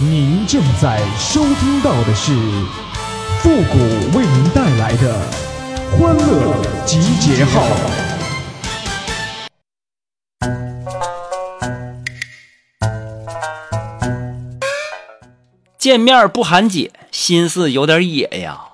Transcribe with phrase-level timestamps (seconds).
[0.00, 2.32] 您正在收听到的是
[3.40, 5.12] 复古为您带来的
[5.90, 6.54] 欢乐
[6.84, 7.64] 集结号。
[15.76, 18.66] 见面不喊姐，心思有点野呀。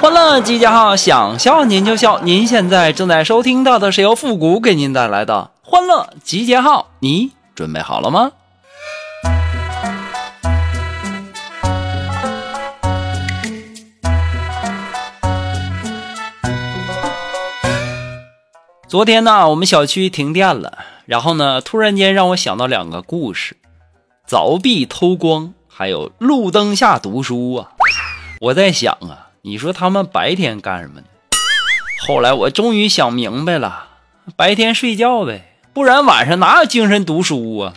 [0.00, 2.20] 欢乐集结号，想笑您就笑。
[2.20, 8.32] 您现在正在收听到的是由复古给您带来的欢乐集结号，你准备好了吗？
[18.90, 23.56] 昨天呢，我们小区停电了，然后呢，突然间让我想到两个故事：
[24.28, 27.70] 凿壁偷光，还有路灯下读书啊。
[28.40, 31.06] 我在想啊，你说他们白天干什么呢？
[32.04, 33.90] 后来我终于想明白了，
[34.34, 37.74] 白天睡觉呗，不然晚上哪有精神读书啊？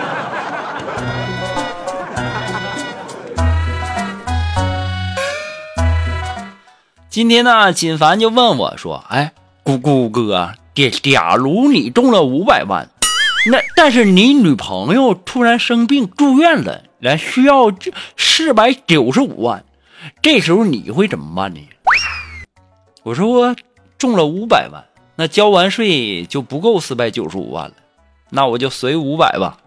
[7.12, 12.88] 今天呢，锦凡就问我说：“哎，姑姑哥，假假如你中了五百万，
[13.50, 17.70] 那但是你女朋友突然生病住院了，来需要
[18.16, 19.62] 四百九十五万，
[20.22, 21.60] 这时候你会怎么办呢？”
[23.04, 23.54] 我说
[23.98, 24.82] ：“中了五百万，
[25.16, 27.74] 那交完税就不够四百九十五万了，
[28.30, 29.58] 那我就随五百吧。”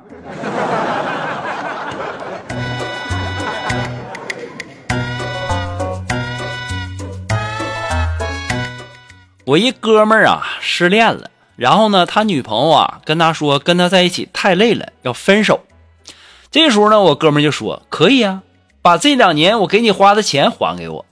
[9.45, 15.63] 我一哥们儿啊失恋了，然后呢，他女朋友啊跟他说跟他在一起太累了，要分手。
[16.49, 18.41] 这时候呢，我哥们儿就说可以啊，
[18.81, 21.05] 把这两年我给你花的钱还给我。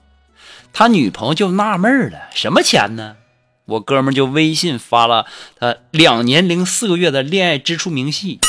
[0.72, 3.14] 他女朋友就纳闷了，什么钱呢？
[3.66, 5.26] 我哥们儿就微信发了
[5.60, 8.40] 他两年零四个月的恋爱支出明细，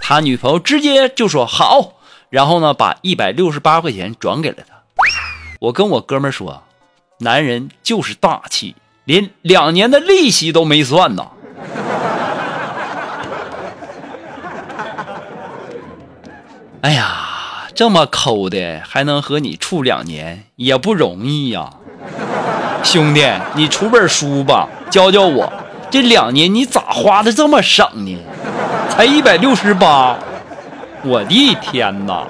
[0.00, 1.98] 他女朋友直接就说好，
[2.30, 4.82] 然后呢，把一百六十八块钱转给了他。
[5.60, 6.62] 我跟我哥们儿说，
[7.18, 8.74] 男人就是大气。
[9.10, 11.26] 连两年的利息都没算呢！
[16.82, 21.70] 哎呀，这么抠的还能和你处两年，也不容易呀！
[22.84, 25.52] 兄弟，你出本书吧，教教我，
[25.90, 28.16] 这两年你咋花的这么省呢？
[28.90, 30.16] 才一百六十八，
[31.02, 32.24] 我的天哪！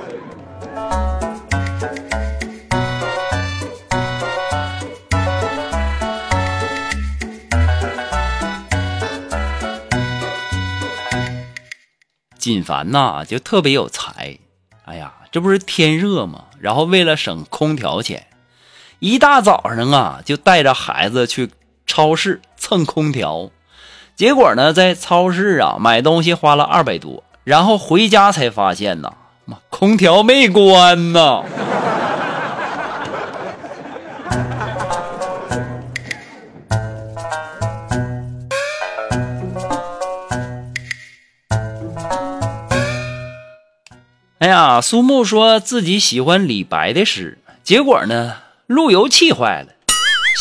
[12.40, 14.38] 锦凡呐，就特别有才。
[14.86, 16.46] 哎呀，这不是天热吗？
[16.58, 18.26] 然后为了省空调钱，
[18.98, 21.50] 一大早上啊，就带着孩子去
[21.86, 23.50] 超市蹭空调。
[24.16, 29.12] 结果呢，在超市啊买东西花了二百多，然后回家才发现呐，
[29.44, 31.44] 妈，空调没关呐。
[44.50, 48.34] 呀，苏木说自己喜欢李白的诗，结果呢，
[48.66, 49.68] 路由器坏了，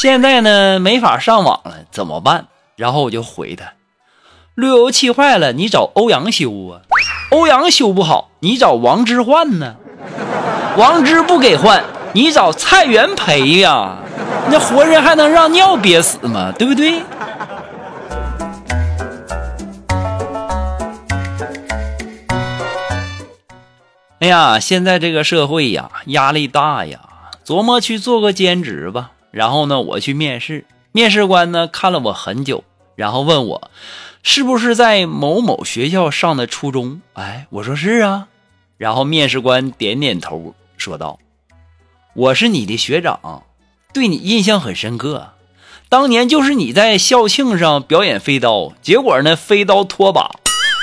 [0.02, 2.48] 现在呢没法上网了，怎么办？
[2.76, 3.74] 然后我就回他，
[4.56, 6.82] 路由器坏了，你找欧阳修啊，
[7.30, 9.76] 欧阳修不好，你找王之涣呢，
[10.76, 11.84] 王之不给换，
[12.14, 14.00] 你找蔡元培呀，
[14.50, 16.52] 那活人还能让尿憋死吗？
[16.58, 17.04] 对不对？
[24.20, 27.00] 哎呀，现在这个社会呀，压力大呀，
[27.46, 29.12] 琢磨去做个兼职吧。
[29.32, 33.72] 然后呢，我去面试，面试官呢看了我很久，然后问我
[34.22, 37.00] 是不是在某某学校上的初中。
[37.14, 38.28] 哎，我说是啊。
[38.78, 41.20] 然后面试官点点头，说道
[42.14, 43.44] ：“我是你的学长，
[43.94, 45.30] 对你印象很深刻。
[45.88, 50.32] 当年就是你在校庆上表演飞刀，结果呢，飞刀脱把。”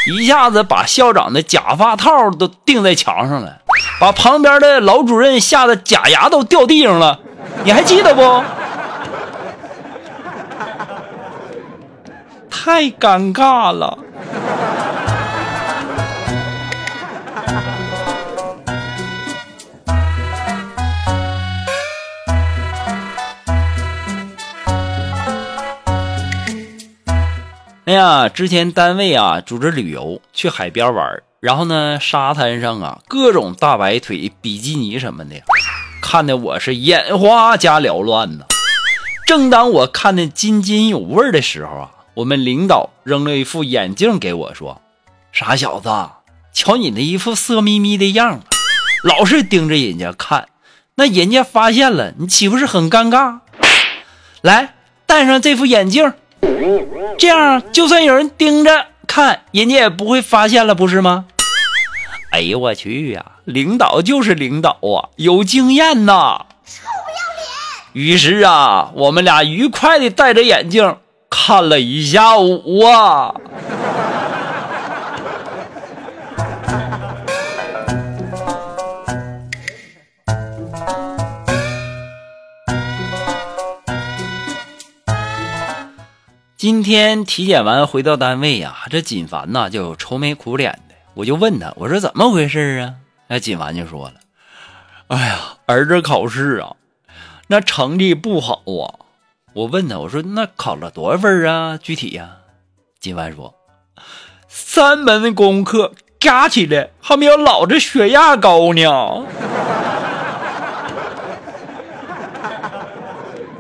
[0.07, 3.59] 一下子把校长的假发套都钉在墙上了，
[4.01, 7.19] 把旁边的老主任吓得假牙都掉地上了，
[7.65, 8.43] 你还记得不？
[12.49, 13.99] 太尴尬了。
[27.87, 35.37] 哎呀，之前单位啊组织旅游去海边玩，然后呢沙滩上啊各种大白腿、比基尼什么的，
[36.03, 38.47] 看的我是眼花加缭乱呢。
[39.25, 44.83] 正当我看的津津有味的时候啊，我们领导扔了一副眼镜给我，说
[45.31, 45.89] ：“傻小子，
[46.53, 48.41] 瞧你那一副色眯眯的样，
[49.05, 50.49] 老是盯着人家看，
[50.97, 53.39] 那人家发现了，你岂不是很尴尬？
[54.43, 54.75] 来，
[55.07, 56.13] 戴上这副眼镜。”
[57.19, 61.27] 这样，就算有人盯着看，人家也不会发现了，不是吗？
[62.31, 63.25] 哎呦我去呀！
[63.45, 66.47] 领导就是领导啊，有经验呐！
[66.67, 67.17] 臭不要
[67.95, 68.07] 脸！
[68.07, 70.97] 于是啊，我们俩愉快的戴着眼镜
[71.31, 73.35] 看了一下午啊。
[86.57, 90.95] 今天体检完回到单位呀，这锦凡呐就愁眉苦脸的。
[91.13, 92.95] 我就问他，我说怎么回事啊？
[93.27, 94.15] 那锦凡就说了
[95.09, 96.77] ：“哎呀，儿子考试啊，
[97.49, 99.05] 那成绩不好啊。”
[99.53, 101.77] 我问他，我说那考了多少分啊？
[101.77, 102.39] 具体呀？
[102.99, 103.55] 锦凡说
[104.49, 109.27] ：“三门功课加起来还没有老子血压高呢。”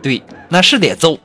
[0.02, 1.18] 对，那是得揍。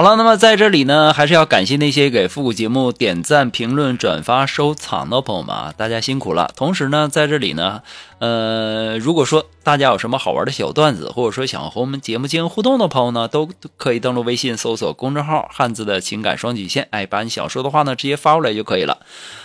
[0.00, 6.50] 好了，那么在这里呢，还是要感谢那些给复古节目点赞、评论、转发、收藏的朋友们啊，大家辛苦了。
[6.56, 7.82] 同时呢，在这里呢，
[8.18, 19.00] 呃，如果说大家有什么好玩的小段子，或者说想和我们节目进行互动的朋友呢，都可以登录微信搜索公众号“汉字的情感双曲线”，哎，把你想说的话呢直接发过来就可以了。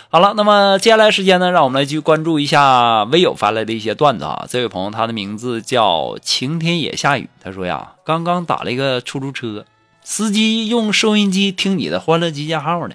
[0.08, 4.46] 好了，那么接下来时间呢，让我们来继续关注一下微友发来的一些段子啊。
[4.48, 9.66] 这位朋友他的名字叫晴天也下雨，他说呀，刚刚打了一个出租车。
[10.08, 12.94] 司机用收音机听你的《欢乐集结号》呢，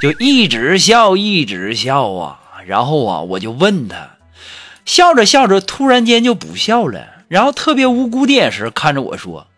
[0.00, 2.38] 就一直笑，一直笑啊。
[2.64, 4.10] 然后啊，我就问他，
[4.84, 9.48] 笑着笑着，突然间就不笑了，然后特别无辜的眼神看着我说：“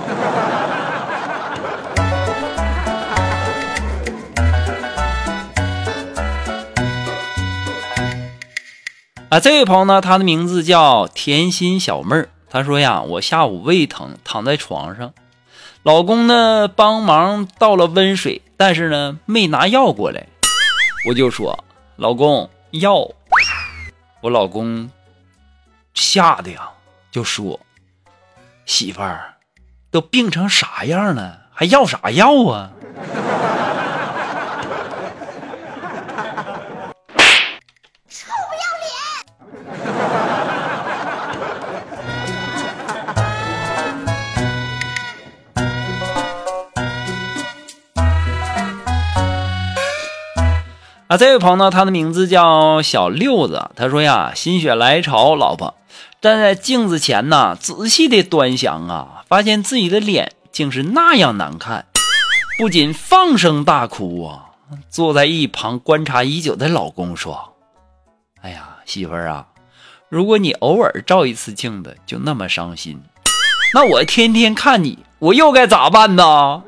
[9.30, 12.30] 啊，这位朋友呢，他的名字叫甜心小妹儿。
[12.48, 15.13] 他说呀，我下午胃疼，躺在床上，
[15.81, 20.27] 老公呢帮忙倒了温水，但是呢没拿药过来。
[21.10, 23.10] 我就说，老公药。
[24.22, 24.89] 我老公
[25.95, 26.69] 吓得呀，
[27.12, 27.60] 就说，
[28.66, 29.36] 媳妇儿，
[29.89, 32.72] 都病成啥样了，还要啥药啊？
[51.17, 53.69] 这位朋友呢，他的名字叫小六子。
[53.75, 55.75] 他说呀，心血来潮，老婆
[56.22, 61.86] 站在镜子前呢，仔细的端详啊，发现自己的脸竟是那样难看，
[62.57, 64.41] 不仅放声大哭啊。
[64.89, 67.53] 坐在一旁观察已久的老公说
[68.41, 69.45] ：“哎呀，媳妇儿啊，
[70.10, 73.00] 如果你偶尔照一次镜子就那么伤心，
[73.75, 76.63] 那我天天看你，我又该咋办呢？”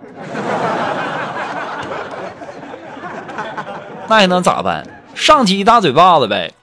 [4.09, 4.87] 那还能咋办？
[5.15, 6.53] 上去一大嘴巴子呗。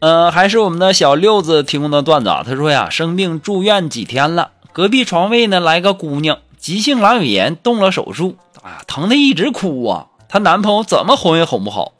[0.00, 2.42] 呃，还是我们的小六子提供的段子啊。
[2.46, 10.06] 他说呀，生病住院几天了，隔壁床位呢来个姑娘，急性阑尾炎，动了手术，啊，疼的一直哭啊。
[10.28, 11.94] 她男朋友怎么哄也哄不好。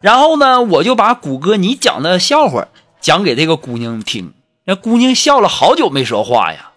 [0.00, 2.68] 然后呢，我就把谷歌你讲的笑话
[3.00, 4.34] 讲给这个姑娘听。
[4.70, 6.70] 那姑娘笑了好久没说话呀，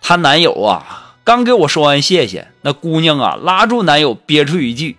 [0.00, 4.96] 她男友啊刚给我说完谢谢，那姑娘啊拉住男友憋出一句：“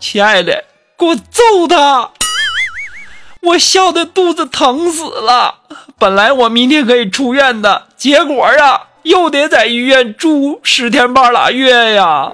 [0.00, 0.64] 亲爱的，
[0.98, 2.10] 给我揍他！”
[3.42, 5.60] 我笑的肚子疼死了。
[6.00, 12.32] 本来我明天可以出院的，结果啊又得在医院住十天半拉月呀。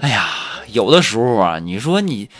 [0.00, 0.30] 哎呀，
[0.68, 2.30] 有的时候啊，你说你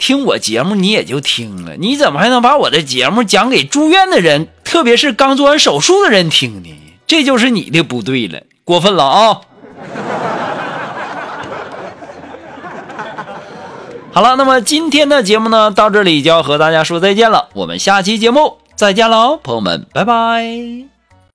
[0.00, 6.74] 听我节目，你也就听了，你怎么还能把我的节目讲给住院的人，特别是刚做完手术的人听呢？
[7.06, 9.40] 这就是你的不对了，过分了啊！
[14.12, 17.48] 好了，那么今天的节目呢，到这里就要和大家说再见了。
[17.52, 20.99] 我们下期节目再见喽，朋友们，拜拜。